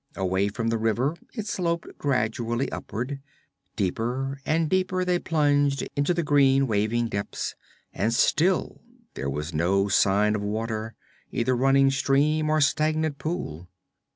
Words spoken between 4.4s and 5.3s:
and deeper they